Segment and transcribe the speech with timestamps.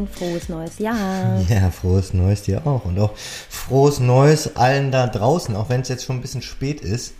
[0.00, 1.40] Julian, frohes neues Jahr.
[1.48, 2.84] Ja, frohes Neues dir auch.
[2.84, 6.80] Und auch frohes Neues allen da draußen, auch wenn es jetzt schon ein bisschen spät
[6.80, 7.14] ist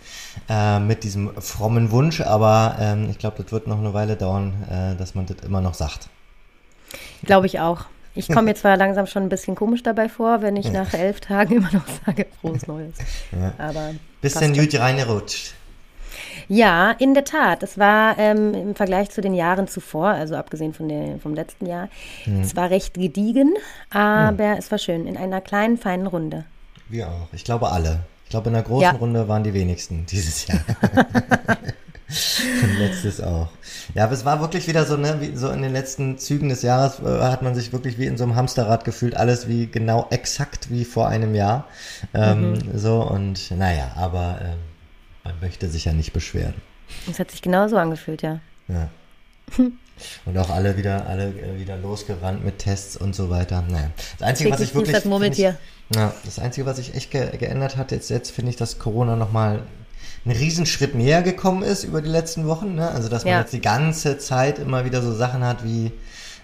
[0.49, 2.21] äh, mit diesem frommen Wunsch.
[2.21, 5.61] Aber ähm, ich glaube, das wird noch eine Weile dauern, äh, dass man das immer
[5.61, 6.09] noch sagt.
[7.23, 7.85] Glaube ich auch.
[8.15, 11.19] Ich komme mir zwar langsam schon ein bisschen komisch dabei vor, wenn ich nach elf
[11.19, 12.95] Tagen immer noch sage, frohes Neues.
[13.31, 13.53] Ja.
[13.57, 15.53] Aber Bisschen gut reingerutscht.
[16.47, 17.63] Ja, in der Tat.
[17.63, 21.65] Es war ähm, im Vergleich zu den Jahren zuvor, also abgesehen von der, vom letzten
[21.65, 21.89] Jahr,
[22.25, 22.41] mhm.
[22.41, 23.53] es war recht gediegen,
[23.89, 24.57] aber mhm.
[24.57, 26.45] es war schön, in einer kleinen, feinen Runde.
[26.89, 27.27] Wir auch.
[27.31, 28.01] Ich glaube alle.
[28.25, 28.91] Ich glaube, in einer großen ja.
[28.91, 30.59] Runde waren die wenigsten dieses Jahr.
[32.63, 33.47] Und letztes auch.
[33.93, 36.61] Ja, aber es war wirklich wieder so, ne, wie so in den letzten Zügen des
[36.61, 40.07] Jahres äh, hat man sich wirklich wie in so einem Hamsterrad gefühlt, alles wie genau
[40.09, 41.65] exakt wie vor einem Jahr.
[42.13, 42.77] Ähm, mhm.
[42.77, 44.59] So und naja, aber ähm,
[45.23, 46.55] man möchte sich ja nicht beschweren.
[47.09, 48.39] Es hat sich genauso angefühlt, ja.
[48.67, 48.89] Ja.
[50.25, 53.63] Und auch alle wieder, alle äh, wieder losgerannt mit Tests und so weiter.
[53.69, 53.91] Naja.
[54.17, 54.95] Das Einzige, was ich wirklich.
[54.95, 58.55] Das, ich, ja, das Einzige, was sich echt ge geändert hat, jetzt, jetzt finde ich,
[58.55, 59.61] dass Corona nochmal
[60.25, 62.75] einen Riesenschritt näher gekommen ist über die letzten Wochen.
[62.75, 62.89] Ne?
[62.89, 63.39] Also, dass man ja.
[63.41, 65.91] jetzt die ganze Zeit immer wieder so Sachen hat wie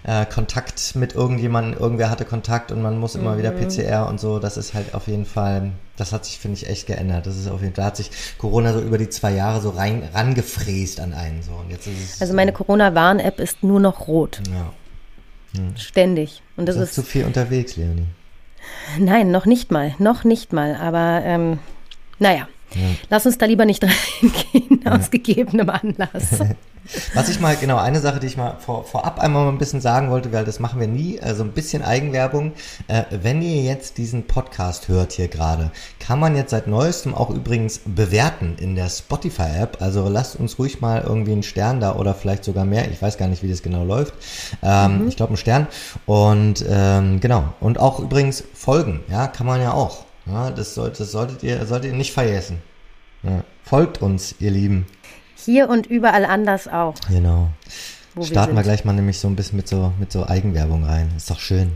[0.04, 3.38] äh, Kontakt mit irgendjemandem, irgendwer hatte Kontakt und man muss immer mhm.
[3.38, 4.38] wieder PCR und so.
[4.38, 7.26] Das ist halt auf jeden Fall, das hat sich, finde ich, echt geändert.
[7.26, 9.70] Das ist auf jeden Fall, da hat sich Corona so über die zwei Jahre so
[9.70, 11.42] rein, rangefräst an einen.
[11.42, 11.52] So.
[11.52, 14.40] Und jetzt ist es, also meine Corona-Warn-App ist nur noch rot.
[14.50, 14.72] Ja.
[15.58, 15.76] Hm.
[15.76, 16.42] Ständig.
[16.56, 18.06] Und das du ist zu viel unterwegs, Leonie.
[18.98, 19.94] Nein, noch nicht mal.
[19.98, 20.76] Noch nicht mal.
[20.76, 21.58] Aber ähm,
[22.18, 22.48] naja.
[22.74, 22.82] Ja.
[23.10, 23.82] Lass uns da lieber nicht
[24.22, 24.92] reingehen, ja.
[24.92, 26.40] aus gegebenem Anlass.
[27.14, 29.82] Was ich mal, genau, eine Sache, die ich mal vor, vorab einmal mal ein bisschen
[29.82, 32.52] sagen wollte, weil das machen wir nie, also ein bisschen Eigenwerbung.
[32.86, 35.70] Äh, wenn ihr jetzt diesen Podcast hört hier gerade,
[36.00, 39.78] kann man jetzt seit neuestem auch übrigens bewerten in der Spotify-App.
[39.80, 42.90] Also lasst uns ruhig mal irgendwie einen Stern da oder vielleicht sogar mehr.
[42.90, 44.14] Ich weiß gar nicht, wie das genau läuft.
[44.62, 45.08] Ähm, mhm.
[45.08, 45.66] Ich glaube, einen Stern.
[46.06, 47.52] Und ähm, genau.
[47.60, 50.07] Und auch übrigens folgen, ja, kann man ja auch.
[50.30, 52.62] Ja, das, sollt, das solltet, ihr, solltet ihr nicht vergessen.
[53.22, 53.44] Ja.
[53.64, 54.86] Folgt uns, ihr Lieben.
[55.36, 56.94] Hier und überall anders auch.
[57.08, 57.48] Genau.
[58.22, 61.12] Starten wir, wir, gleich mal nämlich so ein bisschen mit so, mit so Eigenwerbung rein.
[61.16, 61.72] Ist doch schön.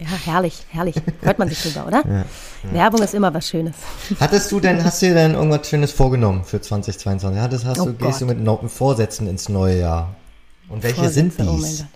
[0.00, 0.94] Ja, herrlich, herrlich.
[1.22, 2.02] Hört man sich drüber, oder?
[2.08, 2.72] Ja, ja.
[2.72, 3.74] Werbung ist immer was Schönes.
[4.20, 7.40] Hattest du denn, hast du dir denn irgendwas Schönes vorgenommen für 2022?
[7.40, 10.14] Hattest, hast oh du, gehst du mit Vorsätzen ins neue Jahr?
[10.68, 11.48] Und welche Vorsätze, sind dies?
[11.48, 11.88] Oh mein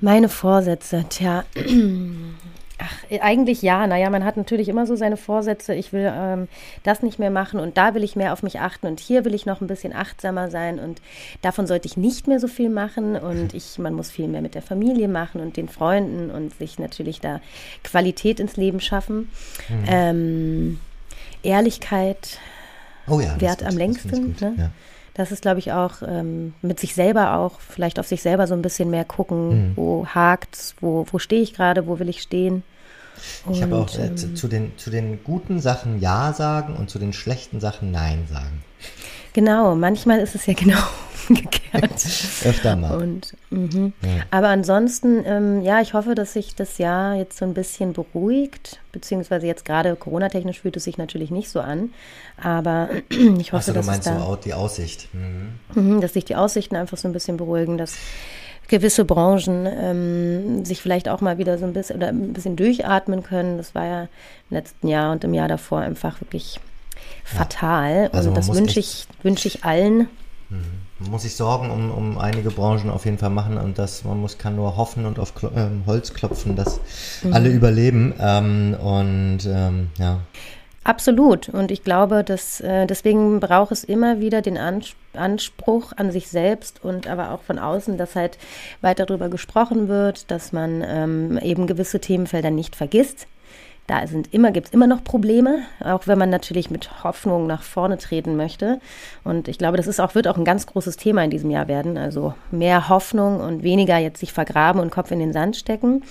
[0.00, 1.44] Meine Vorsätze, tja,
[2.78, 3.86] Ach, eigentlich ja.
[3.86, 5.74] Naja, man hat natürlich immer so seine Vorsätze.
[5.74, 6.48] Ich will ähm,
[6.84, 9.34] das nicht mehr machen und da will ich mehr auf mich achten und hier will
[9.34, 11.02] ich noch ein bisschen achtsamer sein und
[11.42, 14.54] davon sollte ich nicht mehr so viel machen und ich, man muss viel mehr mit
[14.54, 17.40] der Familie machen und den Freunden und sich natürlich da
[17.82, 19.30] Qualität ins Leben schaffen.
[19.68, 19.84] Mhm.
[19.88, 20.80] Ähm,
[21.42, 22.38] Ehrlichkeit
[23.08, 24.36] oh ja, wert am längsten.
[24.40, 24.54] Ne?
[24.56, 24.70] Ja.
[25.18, 28.54] Das ist, glaube ich, auch ähm, mit sich selber auch, vielleicht auf sich selber so
[28.54, 29.72] ein bisschen mehr gucken, mhm.
[29.74, 32.62] wo hakt's, wo, wo stehe ich gerade, wo will ich stehen.
[33.50, 37.00] ich habe auch äh, ähm, zu, den, zu den guten Sachen Ja sagen und zu
[37.00, 38.62] den schlechten Sachen Nein sagen.
[39.38, 40.80] Genau, manchmal ist es ja genau
[41.28, 41.92] umgekehrt.
[42.44, 43.00] Öfter mal.
[43.00, 43.92] Und, mhm.
[44.02, 44.24] ja.
[44.32, 48.80] Aber ansonsten, ähm, ja, ich hoffe, dass sich das Jahr jetzt so ein bisschen beruhigt,
[48.90, 51.90] beziehungsweise jetzt gerade Corona-technisch fühlt es sich natürlich nicht so an.
[52.42, 55.08] Aber ich hoffe, Achso, dass du meinst da, so die Aussicht.
[55.14, 55.52] Mhm.
[55.80, 56.00] mhm.
[56.00, 57.94] Dass sich die Aussichten einfach so ein bisschen beruhigen, dass
[58.66, 63.22] gewisse Branchen ähm, sich vielleicht auch mal wieder so ein bisschen oder ein bisschen durchatmen
[63.22, 63.56] können.
[63.56, 64.02] Das war ja
[64.50, 66.58] im letzten Jahr und im Jahr davor einfach wirklich
[67.24, 68.10] fatal.
[68.12, 70.08] Also und das wünsche ich, wünsch ich allen.
[70.48, 70.88] Mhm.
[71.00, 74.20] Man muss sich Sorgen um, um einige Branchen auf jeden Fall machen und das, man
[74.20, 76.80] muss, kann nur hoffen und auf ähm, Holz klopfen, dass
[77.22, 77.32] mhm.
[77.32, 78.14] alle überleben.
[78.18, 80.18] Ähm, und ähm, ja.
[80.82, 81.48] Absolut.
[81.50, 84.58] Und ich glaube, dass äh, deswegen braucht es immer wieder den
[85.12, 88.38] Anspruch an sich selbst und aber auch von außen, dass halt
[88.80, 93.26] weiter darüber gesprochen wird, dass man ähm, eben gewisse Themenfelder nicht vergisst
[93.88, 97.62] da sind immer, gibt es immer noch Probleme, auch wenn man natürlich mit Hoffnung nach
[97.62, 98.80] vorne treten möchte.
[99.24, 101.68] Und ich glaube, das ist auch, wird auch ein ganz großes Thema in diesem Jahr
[101.68, 101.96] werden.
[101.96, 106.04] Also mehr Hoffnung und weniger jetzt sich vergraben und Kopf in den Sand stecken,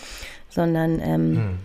[0.49, 1.59] sondern ähm, hm.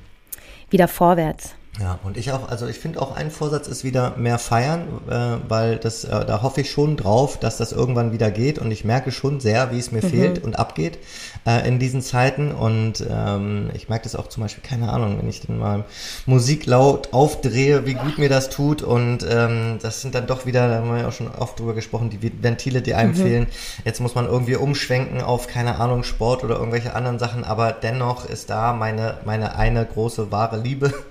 [0.68, 1.54] wieder vorwärts.
[1.80, 5.48] Ja, und ich auch, also ich finde auch ein Vorsatz ist wieder mehr feiern, äh,
[5.48, 8.84] weil das, äh, da hoffe ich schon drauf, dass das irgendwann wieder geht und ich
[8.84, 10.10] merke schon sehr, wie es mir mhm.
[10.10, 10.98] fehlt und abgeht
[11.46, 15.30] äh, in diesen Zeiten und ähm, ich merke das auch zum Beispiel, keine Ahnung, wenn
[15.30, 15.84] ich dann mal
[16.26, 20.68] Musik laut aufdrehe, wie gut mir das tut und ähm, das sind dann doch wieder,
[20.68, 23.16] da haben wir ja auch schon oft drüber gesprochen, die Ventile, die einem mhm.
[23.16, 23.46] fehlen.
[23.86, 28.28] Jetzt muss man irgendwie umschwenken auf, keine Ahnung, Sport oder irgendwelche anderen Sachen, aber dennoch
[28.28, 30.92] ist da meine, meine eine große wahre Liebe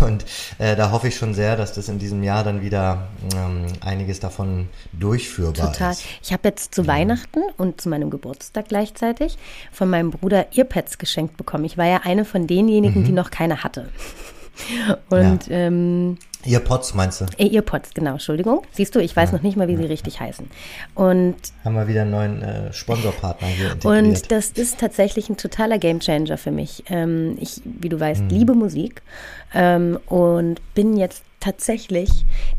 [0.00, 0.24] Und
[0.58, 4.20] äh, da hoffe ich schon sehr, dass das in diesem Jahr dann wieder ähm, einiges
[4.20, 5.92] davon durchführbar Total.
[5.92, 6.04] ist.
[6.22, 6.88] Ich habe jetzt zu ja.
[6.88, 9.36] Weihnachten und zu meinem Geburtstag gleichzeitig
[9.72, 11.64] von meinem Bruder Earpads geschenkt bekommen.
[11.64, 13.06] Ich war ja eine von denjenigen, mhm.
[13.06, 13.88] die noch keine hatte.
[15.10, 15.56] Und ja.
[15.56, 17.26] ähm, Earpods meinst du?
[17.38, 18.62] Äh, Earpods, genau, Entschuldigung.
[18.72, 19.36] Siehst du, ich weiß ja.
[19.36, 19.78] noch nicht mal, wie ja.
[19.78, 20.48] sie richtig heißen.
[20.94, 24.04] Und haben wir wieder einen neuen äh, Sponsorpartner hier integriert.
[24.04, 26.84] Und das ist tatsächlich ein totaler Gamechanger für mich.
[26.88, 28.28] Ähm, ich, wie du weißt, mhm.
[28.28, 29.02] liebe Musik
[29.54, 32.10] ähm, und bin jetzt tatsächlich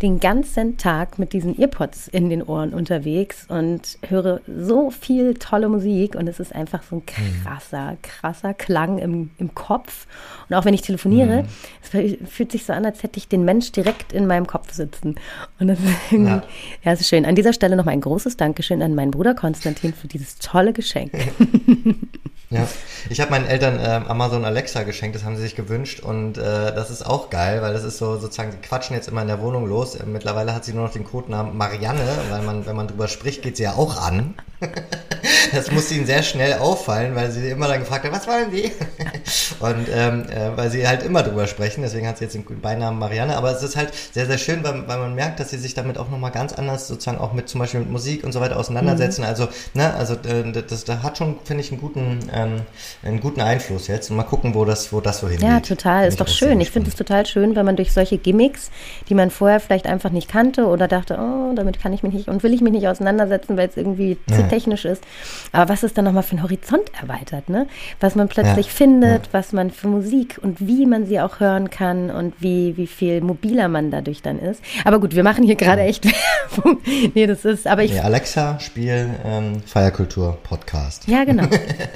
[0.01, 5.67] den ganzen Tag mit diesen Earpods in den Ohren unterwegs und höre so viel tolle
[5.67, 7.43] Musik und es ist einfach so ein mhm.
[7.43, 10.07] krasser, krasser Klang im, im Kopf.
[10.47, 11.47] Und auch wenn ich telefoniere, mhm.
[11.83, 15.15] es fühlt sich so an, als hätte ich den Mensch direkt in meinem Kopf sitzen.
[15.59, 16.43] Und das ist irgendwie, ja.
[16.83, 17.25] ja, ist schön.
[17.25, 21.11] An dieser Stelle nochmal ein großes Dankeschön an meinen Bruder Konstantin für dieses tolle Geschenk.
[22.49, 22.65] Ja,
[23.09, 26.73] ich habe meinen Eltern äh, Amazon Alexa geschenkt, das haben sie sich gewünscht und äh,
[26.73, 29.41] das ist auch geil, weil das ist so sozusagen, sie quatschen jetzt immer in der
[29.41, 29.95] Wohnung los.
[29.95, 33.41] Äh, mittlerweile hat sie nur noch den Codenamen Marianne, weil man, wenn man drüber spricht,
[33.41, 34.35] geht sie ja auch an.
[35.53, 38.71] das musste ihnen sehr schnell auffallen, weil sie immer dann gefragt hat, was wollen Sie?
[39.59, 42.99] und ähm, äh, weil sie halt immer drüber sprechen, deswegen hat sie jetzt den Beinamen
[42.99, 45.73] Marianne, aber es ist halt sehr, sehr schön, weil, weil man merkt, dass sie sich
[45.73, 48.57] damit auch nochmal ganz anders sozusagen auch mit zum Beispiel mit Musik und so weiter
[48.57, 49.21] auseinandersetzen.
[49.21, 49.27] Mhm.
[49.27, 52.61] Also, ne, also äh, das, das hat schon, finde ich, einen guten ähm,
[53.03, 55.47] einen guten Einfluss jetzt und mal gucken, wo das, wo das so hingeht.
[55.47, 56.07] Ja, total.
[56.07, 56.59] Ist doch schön.
[56.61, 58.71] Ich finde es total schön, wenn man durch solche Gimmicks,
[59.09, 62.27] die man vorher vielleicht einfach nicht kannte oder dachte, oh, damit kann ich mich nicht
[62.27, 64.47] und will ich mich nicht auseinandersetzen, weil es irgendwie zu ja.
[64.47, 65.03] technisch ist.
[65.51, 67.67] Aber was es dann nochmal für einen Horizont erweitert, ne?
[67.99, 68.71] Was man plötzlich ja.
[68.71, 69.33] findet, ja.
[69.33, 73.21] was man für Musik und wie man sie auch hören kann und wie, wie viel
[73.21, 74.61] mobiler man dadurch dann ist.
[74.83, 76.05] Aber gut, wir machen hier gerade echt
[76.57, 76.79] Werbung.
[77.13, 77.93] nee, das ist, aber ich.
[77.93, 81.07] Nee, Alexa, Spiel, ähm, Feierkultur, Podcast.
[81.07, 81.47] Ja, genau.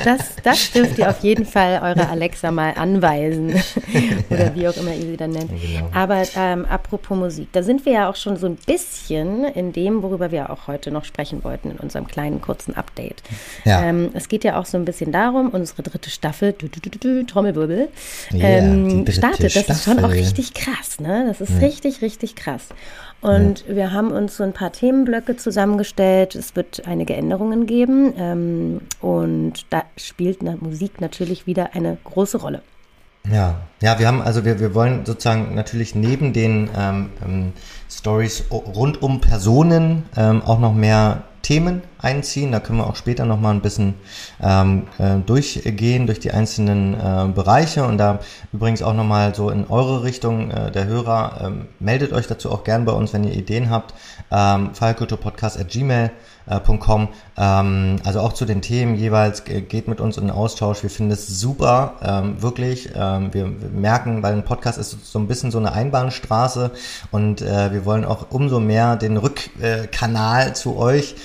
[0.03, 3.53] Das, das dürft ihr auf jeden Fall eure Alexa mal anweisen.
[4.29, 5.49] Oder wie auch immer ihr sie dann nennt.
[5.49, 5.89] Genau.
[5.93, 10.03] Aber ähm, apropos Musik, da sind wir ja auch schon so ein bisschen in dem,
[10.03, 13.23] worüber wir auch heute noch sprechen wollten in unserem kleinen kurzen Update.
[13.65, 13.83] Ja.
[13.83, 17.25] Ähm, es geht ja auch so ein bisschen darum, unsere dritte Staffel, du, du, du,
[17.25, 17.89] Trommelwirbel,
[18.33, 19.43] ähm, startet.
[19.43, 19.71] Das Staffel.
[19.71, 21.25] ist schon auch richtig krass, ne?
[21.27, 21.67] Das ist ja.
[21.67, 22.69] richtig, richtig krass.
[23.21, 23.75] Und ja.
[23.75, 26.35] wir haben uns so ein paar Themenblöcke zusammengestellt.
[26.35, 28.13] Es wird einige Änderungen geben.
[28.17, 32.61] Ähm, und da spielt Musik natürlich wieder eine große Rolle.
[33.31, 37.53] Ja, ja, wir haben, also wir, wir wollen sozusagen natürlich neben den ähm, ähm,
[37.89, 42.51] Stories rund um Personen ähm, auch noch mehr Themen einziehen.
[42.51, 43.95] Da können wir auch später noch mal ein bisschen
[44.41, 48.19] ähm, äh, durchgehen durch die einzelnen äh, Bereiche und da
[48.53, 52.51] übrigens auch noch mal so in eure Richtung äh, der Hörer ähm, meldet euch dazu
[52.51, 53.93] auch gern bei uns, wenn ihr Ideen habt.
[54.31, 56.11] Ähm, Fallkulturpodcast@gmail
[56.47, 56.59] äh,
[57.37, 60.83] ähm, also auch zu den Themen jeweils geht mit uns in den Austausch.
[60.83, 62.89] Wir finden es super, ähm, wirklich.
[62.95, 66.71] Ähm, wir, merken, weil ein Podcast ist so ein bisschen so eine Einbahnstraße
[67.11, 71.15] und äh, wir wollen auch umso mehr den Rückkanal zu euch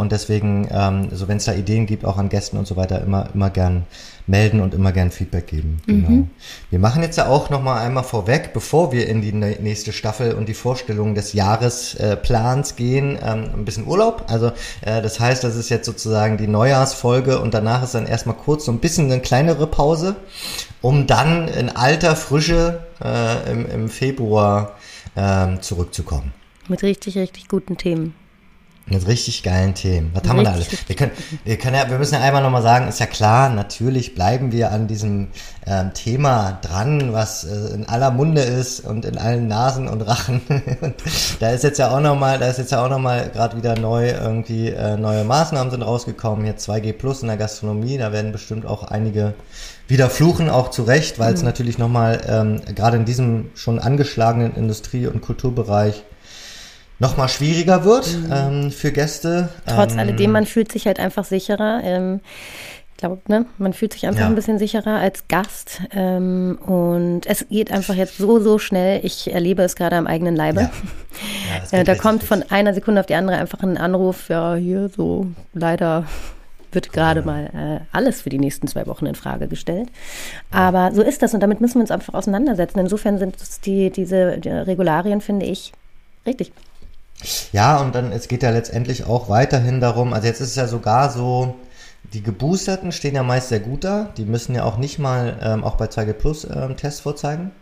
[0.00, 3.00] und deswegen, ähm, so wenn es da Ideen gibt, auch an Gästen und so weiter,
[3.02, 3.84] immer, immer gern
[4.26, 5.82] melden und immer gern Feedback geben.
[5.86, 6.08] Genau.
[6.08, 6.30] Mhm.
[6.70, 10.32] Wir machen jetzt ja auch noch mal einmal vorweg, bevor wir in die nächste Staffel
[10.32, 14.24] und die Vorstellung des Jahresplans äh, gehen, ähm, ein bisschen Urlaub.
[14.28, 18.36] Also äh, das heißt, das ist jetzt sozusagen die Neujahrsfolge und danach ist dann erstmal
[18.36, 20.16] kurz so ein bisschen eine kleinere Pause,
[20.80, 24.76] um dann in alter Frische äh, im, im Februar
[25.14, 26.32] äh, zurückzukommen.
[26.68, 28.14] Mit richtig, richtig guten Themen.
[28.90, 30.10] Mit richtig geilen Themen.
[30.14, 30.66] Was haben wir da alles?
[30.88, 31.12] Wir, können,
[31.44, 34.72] wir, können ja, wir müssen ja einmal nochmal sagen, ist ja klar, natürlich bleiben wir
[34.72, 35.28] an diesem
[35.64, 40.40] ähm, Thema dran, was äh, in aller Munde ist und in allen Nasen und Rachen.
[40.80, 40.96] und
[41.38, 44.08] da ist jetzt ja auch nochmal, da ist jetzt ja auch nochmal gerade wieder neu
[44.08, 46.44] irgendwie äh, neue Maßnahmen sind rausgekommen.
[46.44, 49.34] Jetzt 2G Plus in der Gastronomie, da werden bestimmt auch einige
[49.86, 51.46] wieder fluchen, auch zu Recht, weil es mhm.
[51.46, 56.02] natürlich nochmal ähm, gerade in diesem schon angeschlagenen Industrie- und Kulturbereich
[57.00, 58.32] nochmal schwieriger wird mhm.
[58.32, 59.48] ähm, für Gäste.
[59.66, 61.80] Trotz ähm, alledem, man fühlt sich halt einfach sicherer.
[61.82, 62.20] Ähm,
[62.92, 64.26] ich glaube, ne, man fühlt sich einfach ja.
[64.26, 65.80] ein bisschen sicherer als Gast.
[65.92, 69.00] Ähm, und es geht einfach jetzt so, so schnell.
[69.04, 70.60] Ich erlebe es gerade am eigenen Leibe.
[70.60, 70.70] Ja.
[71.72, 75.26] Ja, da kommt von einer Sekunde auf die andere einfach ein Anruf, ja, hier so
[75.52, 76.04] leider
[76.70, 79.88] wird gerade mal äh, alles für die nächsten zwei Wochen in Frage gestellt.
[80.52, 82.78] Aber so ist das und damit müssen wir uns einfach auseinandersetzen.
[82.78, 83.34] Insofern sind
[83.66, 85.72] die, diese die Regularien, finde ich,
[86.24, 86.52] richtig.
[87.52, 90.66] Ja, und dann, es geht ja letztendlich auch weiterhin darum, also jetzt ist es ja
[90.66, 91.56] sogar so,
[92.12, 94.10] die Geboosterten stehen ja meist sehr gut da.
[94.16, 97.52] Die müssen ja auch nicht mal ähm, auch bei 2G Plus ähm, Tests vorzeigen,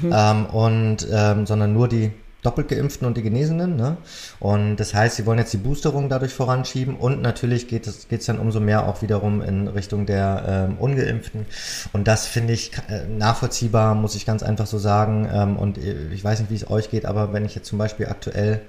[0.00, 0.12] mhm.
[0.14, 3.76] ähm, und, ähm, sondern nur die doppelt geimpften und die Genesenen.
[3.76, 3.96] Ne?
[4.38, 8.26] Und das heißt, sie wollen jetzt die Boosterung dadurch voranschieben und natürlich geht es geht's
[8.26, 11.46] dann umso mehr auch wiederum in Richtung der ähm, Ungeimpften.
[11.92, 15.28] Und das finde ich äh, nachvollziehbar, muss ich ganz einfach so sagen.
[15.30, 18.06] Ähm, und ich weiß nicht, wie es euch geht, aber wenn ich jetzt zum Beispiel
[18.06, 18.62] aktuell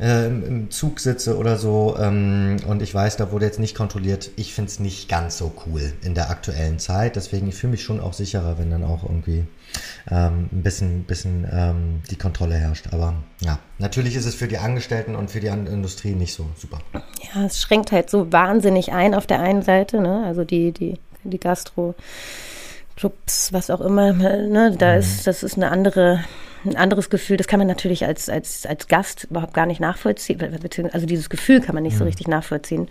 [0.00, 4.30] äh, im, Zug sitze oder so ähm, und ich weiß, da wurde jetzt nicht kontrolliert.
[4.36, 7.16] Ich finde es nicht ganz so cool in der aktuellen Zeit.
[7.16, 9.44] Deswegen, ich fühle mich schon auch sicherer, wenn dann auch irgendwie
[10.10, 12.86] ähm, ein bisschen, bisschen ähm, die Kontrolle herrscht.
[12.92, 16.78] Aber ja, natürlich ist es für die Angestellten und für die Industrie nicht so super.
[16.92, 20.24] Ja, es schränkt halt so wahnsinnig ein auf der einen Seite, ne?
[20.24, 21.94] Also die, die, die Gastro.
[22.98, 24.98] Clubs, was auch immer, ne, da mhm.
[24.98, 26.24] ist, das ist eine andere,
[26.64, 27.36] ein anderes Gefühl.
[27.36, 30.40] Das kann man natürlich als, als, als Gast überhaupt gar nicht nachvollziehen.
[30.92, 31.98] Also dieses Gefühl kann man nicht mhm.
[31.98, 32.88] so richtig nachvollziehen.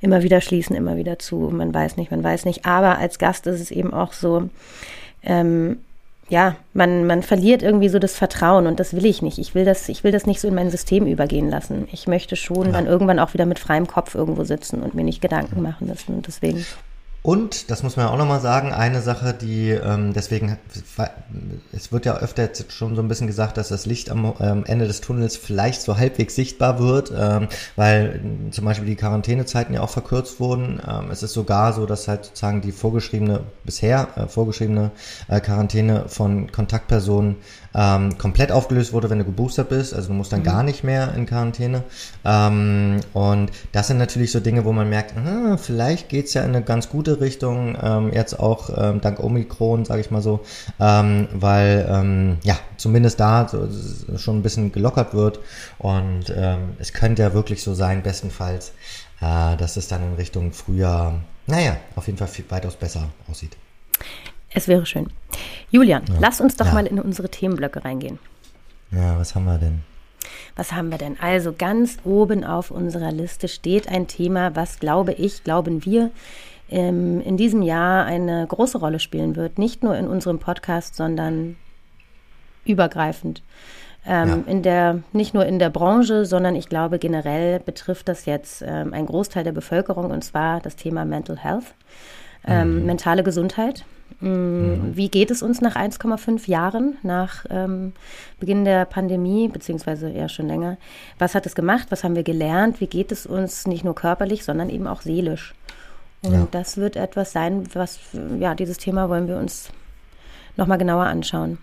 [0.00, 1.36] Immer wieder schließen, immer wieder zu.
[1.52, 2.64] Man weiß nicht, man weiß nicht.
[2.66, 4.48] Aber als Gast ist es eben auch so,
[5.22, 5.78] ähm,
[6.28, 9.38] ja, man, man verliert irgendwie so das Vertrauen und das will ich nicht.
[9.38, 11.88] Ich will das, ich will das nicht so in mein System übergehen lassen.
[11.92, 12.72] Ich möchte schon ja.
[12.72, 16.14] dann irgendwann auch wieder mit freiem Kopf irgendwo sitzen und mir nicht Gedanken machen müssen.
[16.14, 16.64] Und deswegen.
[17.22, 20.58] Und, das muss man ja auch nochmal sagen, eine Sache, die ähm, deswegen,
[21.72, 24.64] es wird ja öfter jetzt schon so ein bisschen gesagt, dass das Licht am ähm,
[24.66, 29.82] Ende des Tunnels vielleicht so halbwegs sichtbar wird, ähm, weil zum Beispiel die Quarantänezeiten ja
[29.82, 30.82] auch verkürzt wurden.
[30.84, 34.90] Ähm, es ist sogar so, dass halt sozusagen die vorgeschriebene, bisher äh, vorgeschriebene
[35.28, 37.36] äh, Quarantäne von Kontaktpersonen
[37.74, 39.94] ähm, komplett aufgelöst wurde, wenn du geboostert bist.
[39.94, 40.44] Also du musst dann mhm.
[40.44, 41.84] gar nicht mehr in Quarantäne.
[42.24, 46.50] Ähm, und das sind natürlich so Dinge, wo man merkt, ah, vielleicht geht's ja in
[46.50, 50.40] eine ganz gute Richtung, ähm, jetzt auch ähm, dank Omikron, sage ich mal so,
[50.80, 53.68] ähm, weil ähm, ja, zumindest da so,
[54.16, 55.40] schon ein bisschen gelockert wird.
[55.78, 58.72] Und ähm, es könnte ja wirklich so sein, bestenfalls,
[59.20, 63.56] äh, dass es dann in Richtung Frühjahr, naja, auf jeden Fall viel, weitaus besser aussieht.
[64.54, 65.08] Es wäre schön.
[65.70, 66.14] Julian, ja.
[66.20, 66.74] lass uns doch ja.
[66.74, 68.18] mal in unsere Themenblöcke reingehen.
[68.90, 69.80] Ja, was haben wir denn?
[70.54, 71.18] Was haben wir denn?
[71.20, 76.10] Also ganz oben auf unserer Liste steht ein Thema, was glaube ich, glauben wir,
[76.70, 79.58] ähm, in diesem Jahr eine große Rolle spielen wird.
[79.58, 81.56] Nicht nur in unserem Podcast, sondern
[82.64, 83.42] übergreifend.
[84.04, 84.50] Ähm, ja.
[84.50, 88.92] in der, nicht nur in der Branche, sondern ich glaube generell betrifft das jetzt ähm,
[88.92, 91.74] einen Großteil der Bevölkerung und zwar das Thema Mental Health,
[92.46, 92.86] ähm, mhm.
[92.86, 93.84] mentale Gesundheit.
[94.20, 94.92] Mhm.
[94.94, 97.92] Wie geht es uns nach 1,5 Jahren nach ähm,
[98.38, 100.76] Beginn der Pandemie, beziehungsweise eher schon länger?
[101.18, 101.88] Was hat es gemacht?
[101.90, 102.80] Was haben wir gelernt?
[102.80, 105.54] Wie geht es uns nicht nur körperlich, sondern eben auch seelisch?
[106.22, 106.48] Und ja.
[106.50, 107.98] das wird etwas sein, was,
[108.38, 109.70] ja, dieses Thema wollen wir uns
[110.56, 111.58] nochmal genauer anschauen.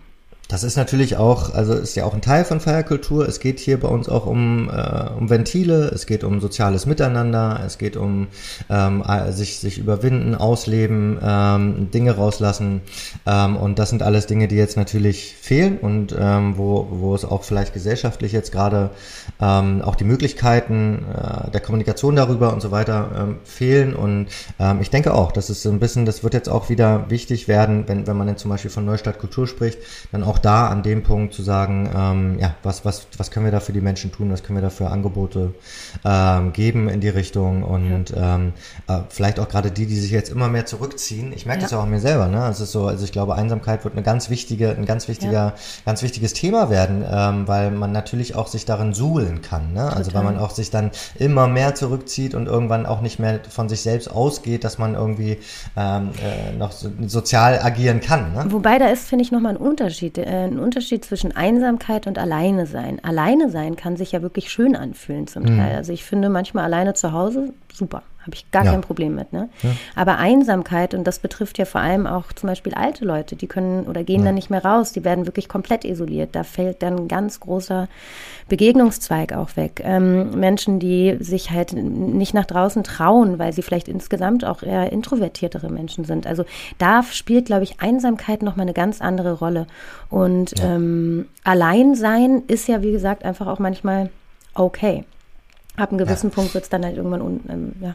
[0.50, 3.28] Das ist natürlich auch, also ist ja auch ein Teil von Feierkultur.
[3.28, 7.60] Es geht hier bei uns auch um, äh, um Ventile, es geht um soziales Miteinander,
[7.64, 8.26] es geht um
[8.68, 12.80] ähm, sich, sich überwinden, ausleben, ähm, Dinge rauslassen.
[13.26, 17.24] Ähm, und das sind alles Dinge, die jetzt natürlich fehlen und ähm, wo, wo es
[17.24, 18.90] auch vielleicht gesellschaftlich jetzt gerade
[19.40, 23.94] ähm, auch die Möglichkeiten äh, der Kommunikation darüber und so weiter ähm, fehlen.
[23.94, 24.26] Und
[24.58, 27.46] ähm, ich denke auch, das ist so ein bisschen, das wird jetzt auch wieder wichtig
[27.46, 29.78] werden, wenn, wenn man jetzt zum Beispiel von Neustadt Kultur spricht,
[30.10, 33.52] dann auch da an dem Punkt zu sagen, ähm, ja, was, was, was können wir
[33.52, 35.54] da für die Menschen tun, was können wir da für Angebote
[36.04, 38.36] ähm, geben in die Richtung und ja.
[38.36, 38.52] ähm,
[38.88, 41.32] äh, vielleicht auch gerade die, die sich jetzt immer mehr zurückziehen.
[41.34, 41.68] Ich merke ja.
[41.68, 42.48] das auch an mir selber, ne?
[42.48, 45.54] Es ist so, also ich glaube, Einsamkeit wird eine ganz wichtige, ein ganz wichtiger, ja.
[45.84, 49.92] ganz wichtiges Thema werden, ähm, weil man natürlich auch sich darin suhlen kann, ne?
[49.92, 53.68] Also weil man auch sich dann immer mehr zurückzieht und irgendwann auch nicht mehr von
[53.68, 55.38] sich selbst ausgeht, dass man irgendwie
[55.76, 58.32] ähm, äh, noch so, sozial agieren kann.
[58.32, 58.44] Ne?
[58.48, 62.66] Wobei da ist, finde ich, nochmal ein Unterschied äh, ein Unterschied zwischen Einsamkeit und Alleine
[62.66, 63.02] sein.
[63.02, 65.56] Alleine sein kann sich ja wirklich schön anfühlen zum mhm.
[65.58, 65.74] Teil.
[65.74, 68.02] Also ich finde manchmal alleine zu Hause super.
[68.20, 68.72] Habe ich gar ja.
[68.72, 69.32] kein Problem mit.
[69.32, 69.48] Ne?
[69.62, 69.70] Ja.
[69.96, 73.86] Aber Einsamkeit, und das betrifft ja vor allem auch zum Beispiel alte Leute, die können
[73.86, 74.26] oder gehen ja.
[74.26, 76.30] dann nicht mehr raus, die werden wirklich komplett isoliert.
[76.34, 77.88] Da fällt dann ein ganz großer
[78.50, 79.80] Begegnungszweig auch weg.
[79.82, 84.92] Ähm, Menschen, die sich halt nicht nach draußen trauen, weil sie vielleicht insgesamt auch eher
[84.92, 86.26] introvertiertere Menschen sind.
[86.26, 86.44] Also
[86.76, 89.66] da spielt, glaube ich, Einsamkeit nochmal eine ganz andere Rolle.
[90.10, 94.10] Und ähm, Alleinsein ist ja, wie gesagt, einfach auch manchmal
[94.54, 95.04] okay.
[95.80, 96.34] Ab einem gewissen ja.
[96.34, 97.94] Punkt wird es dann halt irgendwann un, ähm, ja,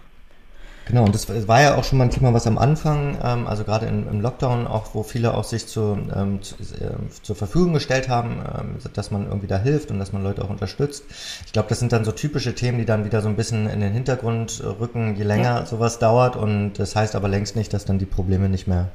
[0.86, 3.64] Genau, und das war ja auch schon mal ein Thema, was am Anfang, ähm, also
[3.64, 6.92] gerade im, im, Lockdown, auch wo viele auch sich zu, ähm, zu, äh,
[7.24, 10.50] zur Verfügung gestellt haben, ähm, dass man irgendwie da hilft und dass man Leute auch
[10.50, 11.04] unterstützt.
[11.46, 13.80] Ich glaube, das sind dann so typische Themen, die dann wieder so ein bisschen in
[13.80, 15.66] den Hintergrund rücken, je länger ja.
[15.66, 16.36] sowas dauert.
[16.36, 18.90] Und das heißt aber längst nicht, dass dann die Probleme nicht mehr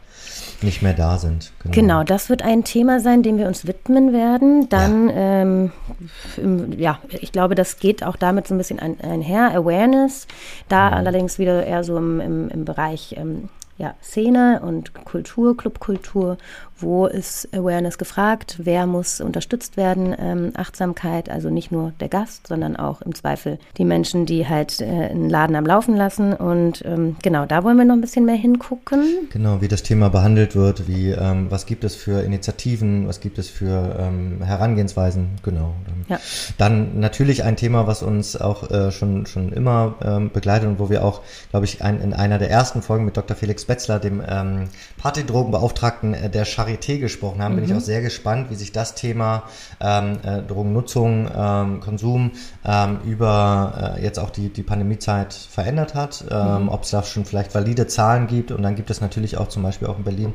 [0.62, 1.52] nicht mehr da sind.
[1.62, 1.74] Genau.
[1.74, 2.04] genau.
[2.04, 4.68] das wird ein Thema sein, dem wir uns widmen werden.
[4.68, 5.72] Dann, ja, ähm,
[6.76, 9.52] ja ich glaube, das geht auch damit so ein bisschen einher.
[9.54, 10.26] Awareness,
[10.68, 10.96] da mhm.
[10.96, 13.48] allerdings wieder eher so im, im, im Bereich ähm,
[13.80, 16.36] ja, Szene und Kultur, Clubkultur,
[16.82, 22.46] wo ist Awareness gefragt, wer muss unterstützt werden, ähm, Achtsamkeit, also nicht nur der Gast,
[22.46, 26.32] sondern auch im Zweifel die Menschen, die halt äh, einen Laden am Laufen lassen.
[26.32, 29.28] Und ähm, genau, da wollen wir noch ein bisschen mehr hingucken.
[29.32, 33.38] Genau, wie das Thema behandelt wird, wie ähm, was gibt es für Initiativen, was gibt
[33.38, 35.74] es für ähm, Herangehensweisen, genau.
[36.08, 36.18] Ja.
[36.58, 40.90] Dann natürlich ein Thema, was uns auch äh, schon, schon immer ähm, begleitet und wo
[40.90, 41.20] wir auch,
[41.50, 43.36] glaube ich, ein, in einer der ersten Folgen mit Dr.
[43.36, 44.68] Felix Betzler, dem ähm,
[44.98, 47.56] Partydrogenbeauftragten äh, der Charité gesprochen haben, mhm.
[47.56, 47.78] bin ich mhm.
[47.78, 49.44] auch sehr gespannt, wie sich das Thema
[49.80, 52.32] ähm, äh, Drogennutzung, ähm, Konsum
[52.64, 56.68] ähm, über äh, jetzt auch die, die Pandemiezeit verändert hat, ähm, mhm.
[56.68, 59.62] ob es da schon vielleicht valide Zahlen gibt und dann gibt es natürlich auch zum
[59.62, 60.34] Beispiel auch in Berlin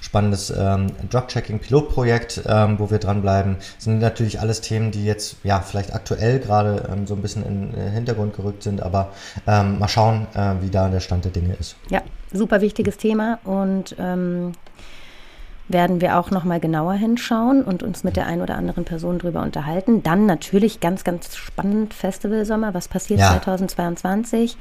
[0.00, 3.56] spannendes ähm, Drug-Checking-Pilotprojekt, ähm, wo wir dranbleiben.
[3.76, 7.72] Das sind natürlich alles Themen, die jetzt ja vielleicht aktuell gerade so ein bisschen in
[7.72, 9.12] den Hintergrund gerückt sind, aber
[9.46, 11.76] mal schauen, äh, wie da der Stand der Dinge ist.
[11.88, 12.02] Ja,
[12.32, 14.52] super wichtiges Thema und ähm,
[15.68, 19.18] werden wir auch noch mal genauer hinschauen und uns mit der einen oder anderen Person
[19.18, 20.02] drüber unterhalten.
[20.02, 22.74] Dann natürlich ganz, ganz spannend Festival Sommer.
[22.74, 23.40] Was passiert ja.
[23.42, 24.56] 2022?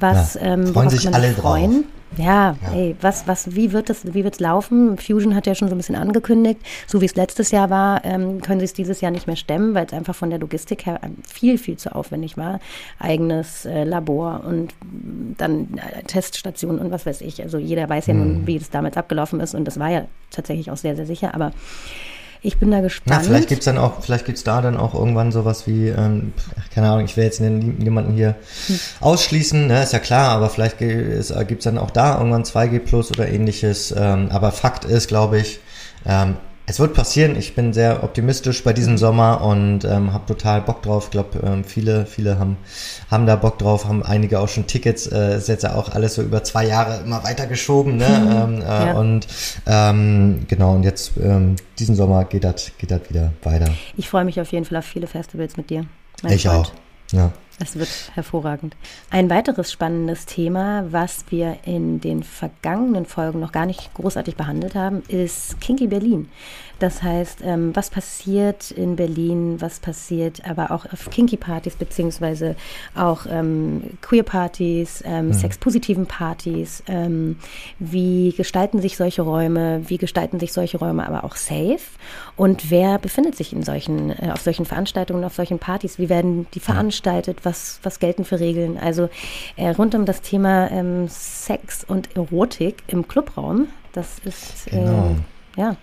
[0.00, 0.40] Was ja.
[0.42, 1.82] ähm, freuen sich alle freuen?
[1.82, 1.97] Drauf.
[2.16, 4.96] Ja, ja, ey, was, was, wie wird es, wie wird's laufen?
[4.96, 8.40] Fusion hat ja schon so ein bisschen angekündigt, so wie es letztes Jahr war, ähm,
[8.40, 11.00] können sie es dieses Jahr nicht mehr stemmen, weil es einfach von der Logistik her
[11.26, 12.60] viel, viel zu aufwendig war.
[12.98, 14.74] Eigenes äh, Labor und
[15.36, 17.42] dann äh, Teststationen und was weiß ich.
[17.42, 18.20] Also jeder weiß ja hm.
[18.20, 21.34] nun, wie es damals abgelaufen ist und das war ja tatsächlich auch sehr, sehr sicher,
[21.34, 21.52] aber
[22.42, 23.20] ich bin da gespannt.
[23.20, 25.88] Na, vielleicht gibt es dann auch, vielleicht gibt es da dann auch irgendwann sowas wie,
[25.88, 26.32] ähm,
[26.74, 28.78] keine Ahnung, ich will jetzt niemanden hier hm.
[29.00, 33.10] ausschließen, ne, ist ja klar, aber vielleicht gibt es dann auch da irgendwann 2G Plus
[33.10, 33.94] oder ähnliches.
[33.96, 35.60] Ähm, aber Fakt ist, glaube ich,
[36.06, 36.36] ähm,
[36.68, 37.34] es wird passieren.
[37.36, 41.04] Ich bin sehr optimistisch bei diesem Sommer und ähm, habe total Bock drauf.
[41.04, 42.58] Ich glaube, ähm, viele, viele haben,
[43.10, 45.06] haben da Bock drauf, haben einige auch schon Tickets.
[45.06, 47.96] Äh, ist jetzt ja auch alles so über zwei Jahre immer weitergeschoben.
[47.96, 48.08] Ne?
[48.08, 48.30] Mhm.
[48.30, 48.92] Ähm, äh, ja.
[48.92, 49.26] Und
[49.66, 53.70] ähm, genau, und jetzt ähm, diesen Sommer geht das geht wieder weiter.
[53.96, 55.86] Ich freue mich auf jeden Fall auf viele Festivals mit dir.
[56.28, 56.66] Ich Freund.
[56.66, 56.72] auch.
[57.12, 57.32] Ja.
[57.60, 58.76] Es wird hervorragend.
[59.10, 64.76] Ein weiteres spannendes Thema, was wir in den vergangenen Folgen noch gar nicht großartig behandelt
[64.76, 66.28] haben, ist Kinky Berlin.
[66.78, 72.54] Das heißt, ähm, was passiert in Berlin, was passiert aber auch auf Kinky-Partys, beziehungsweise
[72.94, 75.32] auch ähm, Queer-Partys, ähm, mhm.
[75.32, 76.84] sexpositiven Partys.
[76.86, 77.36] Ähm,
[77.80, 79.82] wie gestalten sich solche Räume?
[79.88, 81.80] Wie gestalten sich solche Räume aber auch safe?
[82.36, 85.98] Und wer befindet sich in solchen, äh, auf solchen Veranstaltungen, auf solchen Partys?
[85.98, 87.44] Wie werden die veranstaltet?
[87.48, 88.76] Was, was gelten für Regeln?
[88.76, 89.08] Also
[89.56, 95.16] äh, rund um das Thema ähm, Sex und Erotik im Clubraum, das ist äh, genau.
[95.56, 95.76] ja.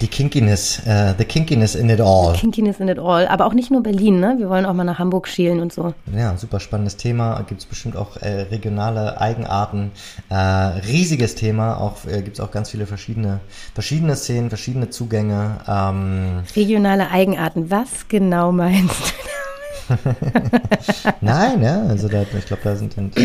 [0.00, 2.32] Die Kinkiness, uh, the Kinkiness in it all.
[2.32, 3.26] The Kinkiness in it all.
[3.26, 4.36] Aber auch nicht nur Berlin, ne?
[4.38, 5.94] Wir wollen auch mal nach Hamburg schielen und so.
[6.16, 7.42] Ja, super spannendes Thema.
[7.48, 9.90] Gibt es bestimmt auch äh, regionale Eigenarten.
[10.28, 11.76] Äh, riesiges Thema.
[11.78, 13.40] Auch äh, gibt es auch ganz viele verschiedene,
[13.74, 15.58] verschiedene Szenen, verschiedene Zugänge.
[15.66, 17.68] Ähm, regionale Eigenarten.
[17.70, 19.39] Was genau meinst du?
[21.20, 23.18] Nein, ja, also da, ich glaube, da sind, sind,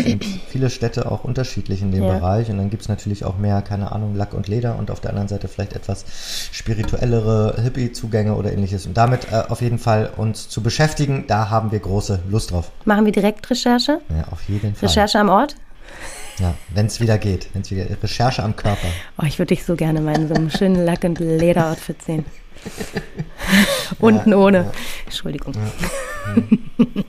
[0.48, 2.14] viele Städte auch unterschiedlich in dem ja.
[2.14, 5.00] Bereich und dann gibt es natürlich auch mehr, keine Ahnung, Lack und Leder und auf
[5.00, 6.04] der anderen Seite vielleicht etwas
[6.52, 8.86] spirituellere Hippie-Zugänge oder ähnliches.
[8.86, 12.70] Und damit äh, auf jeden Fall uns zu beschäftigen, da haben wir große Lust drauf.
[12.84, 14.00] Machen wir direkt Recherche?
[14.10, 14.88] Ja, auf jeden Fall.
[14.88, 15.56] Recherche am Ort?
[16.38, 18.88] Ja, wenn es wieder geht, wenn es wieder Recherche am Körper.
[19.18, 22.24] Oh, ich würde dich so gerne mal in so einem schönen Lack- und Lederoutfit sehen.
[24.00, 24.58] Unten ja, ohne.
[24.58, 24.72] Ja.
[25.04, 25.54] Entschuldigung.
[25.54, 26.42] Ja.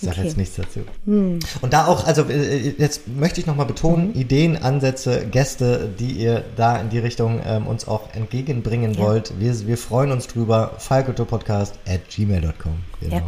[0.00, 0.28] Ich sage okay.
[0.28, 0.80] jetzt nichts dazu.
[1.04, 1.40] Hm.
[1.60, 4.14] Und da auch, also äh, jetzt möchte ich nochmal betonen, mhm.
[4.14, 9.38] Ideen, Ansätze, Gäste, die ihr da in die Richtung ähm, uns auch entgegenbringen wollt.
[9.38, 10.72] Wir, wir freuen uns drüber.
[10.78, 12.78] Falkoto-Podcast at gmail.com.
[13.02, 13.22] Genau.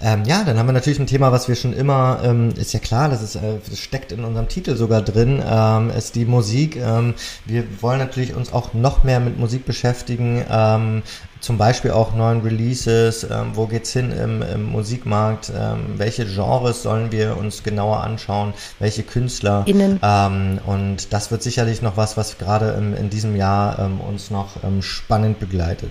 [0.00, 2.80] Ähm, ja, dann haben wir natürlich ein Thema, was wir schon immer, ähm, ist ja
[2.80, 6.76] klar, das, ist, äh, das steckt in unserem Titel sogar drin, ähm, ist die Musik.
[6.76, 11.02] Ähm, wir wollen natürlich uns auch noch mehr mit Musik beschäftigen, ähm,
[11.40, 16.82] zum Beispiel auch neuen Releases, ähm, wo geht's hin im, im Musikmarkt, ähm, welche Genres
[16.82, 19.62] sollen wir uns genauer anschauen, welche Künstler.
[19.66, 20.00] Innen.
[20.02, 24.56] Ähm, und das wird sicherlich noch was, was gerade in diesem Jahr ähm, uns noch
[24.80, 25.90] spannend begleitet.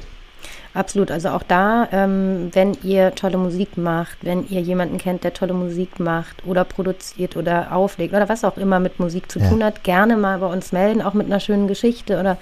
[0.77, 1.09] Absolut.
[1.09, 5.55] Also auch da, ähm, wenn ihr tolle Musik macht, wenn ihr jemanden kennt, der tolle
[5.55, 9.49] Musik macht oder produziert oder auflegt oder was auch immer mit Musik zu ja.
[9.49, 12.37] tun hat, gerne mal bei uns melden, auch mit einer schönen Geschichte oder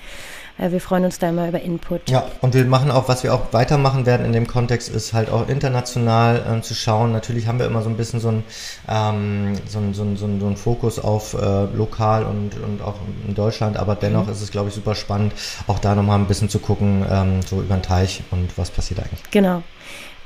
[0.58, 2.10] wir freuen uns da immer über Input.
[2.10, 5.30] Ja, und wir machen auch, was wir auch weitermachen werden in dem Kontext, ist halt
[5.30, 7.12] auch international ähm, zu schauen.
[7.12, 8.44] Natürlich haben wir immer so ein bisschen so ein,
[8.88, 12.82] ähm, so ein, so ein, so ein, so ein Fokus auf äh, lokal und, und
[12.82, 12.96] auch
[13.28, 14.32] in Deutschland, aber dennoch mhm.
[14.32, 15.34] ist es, glaube ich, super spannend,
[15.68, 19.02] auch da nochmal ein bisschen zu gucken, ähm, so über den Teich und was passiert
[19.02, 19.24] eigentlich.
[19.32, 19.62] Genau.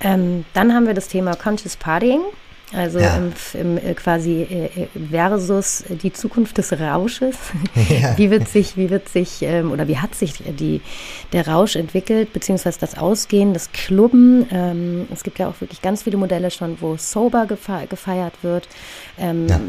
[0.02, 2.22] Ähm, dann haben wir das Thema Conscious Partying.
[2.72, 3.18] Also ja.
[3.18, 7.36] im, im, äh, quasi äh, äh, versus die Zukunft des Rausches.
[7.90, 8.18] Ja.
[8.18, 10.82] Wie wird sich, wie wird sich ähm, oder wie hat sich die,
[11.32, 14.46] der Rausch entwickelt, beziehungsweise das Ausgehen, das Klubben.
[14.52, 18.68] Ähm, es gibt ja auch wirklich ganz viele Modelle schon, wo Sober gefeiert wird.
[19.20, 19.60] Ähm, ja.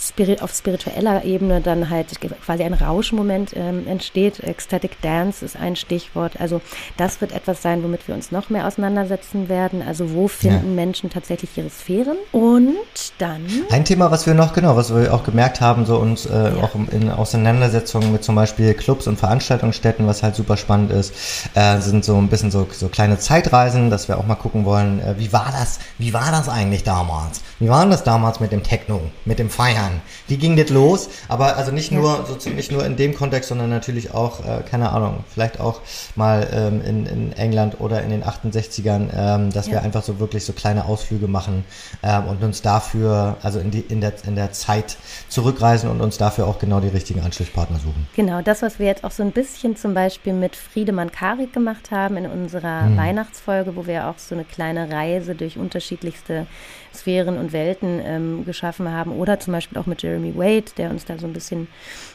[0.00, 2.08] Spirit, auf spiritueller Ebene dann halt
[2.44, 4.40] quasi ein Rauschmoment ähm, entsteht.
[4.40, 6.40] Ecstatic Dance ist ein Stichwort.
[6.40, 6.60] Also
[6.96, 9.82] das wird etwas sein, womit wir uns noch mehr auseinandersetzen werden.
[9.82, 12.16] Also wo finden Menschen tatsächlich ihre Sphären?
[12.32, 12.76] Und
[13.18, 13.46] dann.
[13.70, 16.62] Ein Thema, was wir noch, genau, was wir auch gemerkt haben, so uns äh, ja.
[16.62, 21.14] auch in Auseinandersetzungen mit zum Beispiel Clubs und Veranstaltungsstätten, was halt super spannend ist,
[21.54, 25.00] äh, sind so ein bisschen so, so kleine Zeitreisen, dass wir auch mal gucken wollen,
[25.00, 27.42] äh, wie war das, wie war das eigentlich damals?
[27.58, 28.91] Wie war das damals mit dem Techno,
[29.24, 30.00] mit dem Feiern?
[30.28, 31.08] Wie ging das los?
[31.28, 34.90] Aber also nicht nur, so, nicht nur in dem Kontext, sondern natürlich auch, äh, keine
[34.90, 35.80] Ahnung, vielleicht auch
[36.16, 39.74] mal ähm, in, in England oder in den 68ern, ähm, dass ja.
[39.74, 41.64] wir einfach so wirklich so kleine Ausflüge machen
[42.02, 44.96] ähm, und uns dafür, also in, die, in, der, in der Zeit
[45.28, 48.06] zurückreisen und uns dafür auch genau die richtigen Ansprechpartner suchen.
[48.14, 51.90] Genau, das, was wir jetzt auch so ein bisschen zum Beispiel mit Friedemann Karik gemacht
[51.90, 52.96] haben in unserer hm.
[52.96, 56.46] Weihnachtsfolge, wo wir auch so eine kleine Reise durch unterschiedlichste
[56.94, 59.12] Sphären und Welten ähm, geschaffen haben.
[59.12, 61.68] Oder zum Beispiel auch mit Jeremy Wade, der uns da so ein bisschen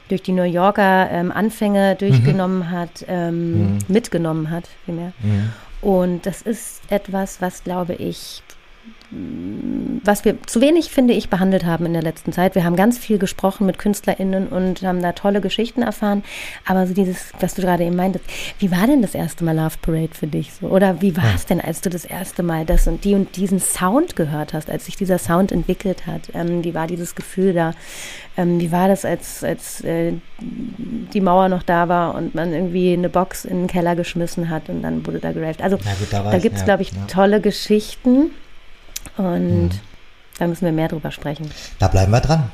[0.10, 2.71] durch die New Yorker ähm, Anfänge durchgenommen mhm.
[2.71, 3.80] hat, ähm, mhm.
[3.88, 5.13] mitgenommen hat, vielmehr.
[5.21, 5.51] Mhm.
[5.82, 8.41] Und das ist etwas, was, glaube ich,
[9.10, 12.56] was wir zu wenig, finde ich, behandelt haben in der letzten Zeit.
[12.56, 16.23] Wir haben ganz viel gesprochen mit KünstlerInnen und haben da tolle Geschichten erfahren.
[16.65, 18.26] Aber so dieses, was du gerade eben meintest,
[18.60, 20.67] wie war denn das erste Mal Love Parade für dich so?
[20.67, 23.60] Oder wie war es denn, als du das erste Mal das und die und diesen
[23.60, 26.30] Sound gehört hast, als sich dieser Sound entwickelt hat?
[26.34, 27.71] Ähm, wie war dieses Gefühl da?
[28.36, 32.91] Ähm, wie war das, als, als äh, die Mauer noch da war und man irgendwie
[32.91, 35.62] eine Box in den Keller geschmissen hat und dann wurde da geraved?
[35.62, 37.06] Also gut, da, da gibt es, ja, glaube ich, ja.
[37.08, 38.32] tolle Geschichten.
[39.17, 39.79] Und mhm.
[40.39, 41.49] da müssen wir mehr drüber sprechen.
[41.79, 42.51] Da bleiben wir dran.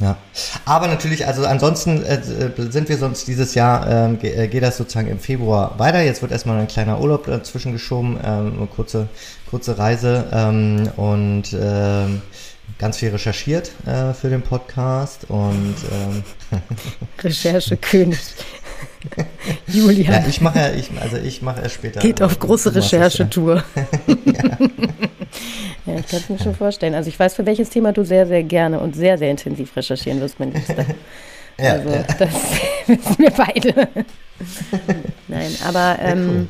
[0.00, 0.16] Ja,
[0.64, 2.20] aber natürlich, also ansonsten äh,
[2.70, 6.00] sind wir sonst dieses Jahr, ähm, äh, geht das sozusagen im Februar weiter.
[6.02, 9.08] Jetzt wird erstmal ein kleiner Urlaub dazwischen geschoben, ähm, eine kurze,
[9.50, 12.22] kurze Reise ähm, und ähm,
[12.78, 16.22] ganz viel recherchiert äh, für den Podcast und ähm,
[17.20, 18.18] Recherchekönig.
[19.66, 20.12] Julian.
[20.12, 22.00] Ja, ich mache ich, also ich mache erst später.
[22.00, 23.64] Geht auf große Recherchetour.
[24.06, 24.58] ja.
[25.88, 26.94] Ja, ich kann es mir schon vorstellen.
[26.94, 30.20] Also ich weiß, für welches Thema du sehr, sehr gerne und sehr, sehr intensiv recherchieren
[30.20, 30.84] wirst, mein Liebster.
[31.58, 32.02] ja, also ja.
[32.02, 32.28] das
[32.86, 33.74] wissen wir beide.
[35.28, 36.48] Nein, aber ähm, cool.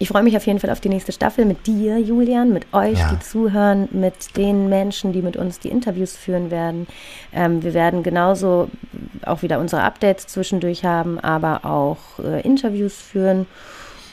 [0.00, 2.98] ich freue mich auf jeden Fall auf die nächste Staffel mit dir, Julian, mit euch,
[2.98, 3.12] ja.
[3.12, 6.88] die zuhören, mit den Menschen, die mit uns die Interviews führen werden.
[7.32, 8.70] Ähm, wir werden genauso
[9.24, 13.46] auch wieder unsere Updates zwischendurch haben, aber auch äh, Interviews führen.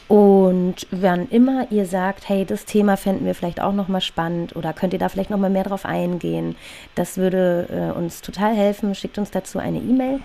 [0.08, 4.72] Und wann immer ihr sagt, hey, das Thema fänden wir vielleicht auch nochmal spannend oder
[4.72, 6.56] könnt ihr da vielleicht nochmal mehr drauf eingehen,
[6.96, 8.96] das würde äh, uns total helfen.
[8.96, 10.22] Schickt uns dazu eine E-Mail.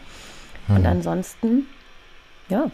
[0.69, 0.77] Mhm.
[0.77, 1.67] Und ansonsten,
[2.49, 2.71] ja.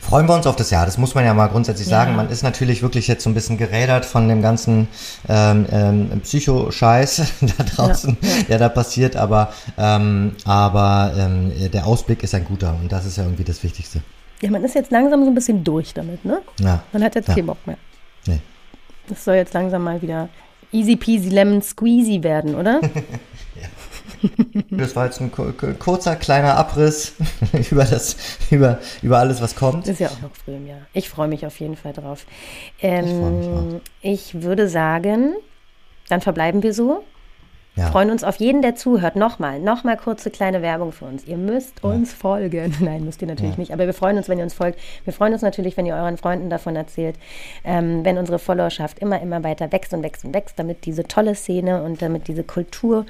[0.00, 2.12] Freuen wir uns auf das Jahr, das muss man ja mal grundsätzlich sagen.
[2.12, 2.16] Ja.
[2.18, 4.86] Man ist natürlich wirklich jetzt so ein bisschen gerädert von dem ganzen
[5.28, 7.22] ähm, ähm, Psycho-Scheiß
[7.58, 8.28] da draußen, ja.
[8.48, 13.16] der da passiert, aber, ähm, aber ähm, der Ausblick ist ein guter und das ist
[13.16, 14.02] ja irgendwie das Wichtigste.
[14.44, 16.42] Ja, man ist jetzt langsam so ein bisschen durch damit, ne?
[16.60, 16.82] Ja.
[16.92, 17.34] Man hat jetzt ja.
[17.34, 17.78] keinen Bock mehr.
[18.26, 18.40] Nee.
[19.08, 20.28] Das soll jetzt langsam mal wieder
[20.70, 22.78] easy peasy lemon squeezy werden, oder?
[22.92, 24.30] ja.
[24.68, 27.14] Das war jetzt ein kurzer, kleiner Abriss
[27.70, 28.16] über, das,
[28.50, 29.88] über, über alles, was kommt.
[29.88, 30.82] Ist ja auch noch früh im Jahr.
[30.92, 32.26] Ich freue mich auf jeden Fall drauf.
[32.82, 33.80] Ähm, ich, mich auch.
[34.02, 35.36] ich würde sagen,
[36.10, 37.02] dann verbleiben wir so.
[37.76, 37.90] Ja.
[37.90, 39.16] Freuen uns auf jeden, der zuhört.
[39.16, 41.24] Nochmal, nochmal kurze kleine Werbung für uns.
[41.24, 42.16] Ihr müsst uns ja.
[42.18, 42.74] folgen.
[42.80, 43.58] Nein, müsst ihr natürlich ja.
[43.58, 43.72] nicht.
[43.72, 44.78] Aber wir freuen uns, wenn ihr uns folgt.
[45.04, 47.16] Wir freuen uns natürlich, wenn ihr euren Freunden davon erzählt.
[47.64, 51.34] Ähm, wenn unsere Followerschaft immer, immer weiter wächst und wächst und wächst, damit diese tolle
[51.34, 53.06] Szene und damit diese Kultur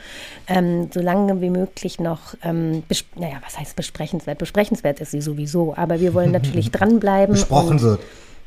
[0.46, 2.84] ähm, so lange wie möglich noch, ähm,
[3.16, 4.38] naja, was heißt besprechenswert?
[4.38, 5.74] Besprechenswert ist sie sowieso.
[5.76, 7.34] Aber wir wollen natürlich dranbleiben.
[7.34, 8.00] Besprochen wird.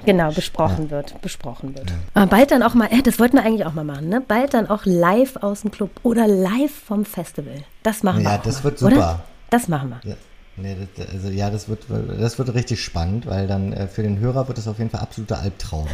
[0.05, 0.91] Genau, besprochen ja.
[0.91, 1.89] wird, besprochen wird.
[1.89, 1.95] Ja.
[2.13, 4.21] Aber bald dann auch mal, äh, das wollten wir eigentlich auch mal machen, ne?
[4.21, 7.63] Bald dann auch live aus dem Club oder live vom Festival.
[7.83, 8.31] Das machen wir.
[8.31, 8.95] Ja, das mal, wird super.
[8.95, 9.19] Oder?
[9.49, 10.09] Das machen wir.
[10.09, 10.15] Ja.
[10.59, 11.85] Nee, das, also ja, das wird,
[12.19, 15.01] das wird richtig spannend, weil dann äh, für den Hörer wird es auf jeden Fall
[15.01, 15.87] absoluter Albtraum.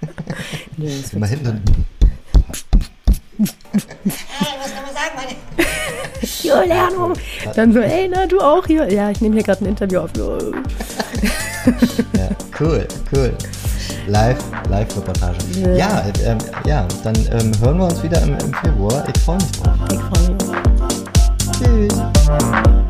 [0.76, 1.62] nee, das Immer hinten.
[3.36, 3.48] Hey,
[4.60, 5.34] was kann man sagen, meine?
[6.42, 7.12] Juliano!
[7.54, 8.90] Dann so, ey, na, du auch hier?
[8.90, 10.10] Ja, ich nehme hier gerade ein Interview auf.
[12.16, 12.28] ja,
[12.60, 13.32] cool, cool.
[14.06, 15.38] Live, Live-Reportage.
[15.60, 19.04] Ja, ja, ähm, ja dann ähm, hören wir uns wieder im, im Februar.
[19.14, 19.74] Ich freue mich drauf.
[19.90, 21.88] Ich freue mich.
[21.88, 22.83] Tschüss.